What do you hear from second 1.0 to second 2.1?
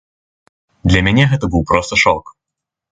мяне гэта быў проста